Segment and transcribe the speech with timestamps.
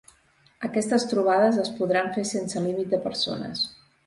[0.67, 3.65] Aquestes trobades es podran fer sense límit de persones.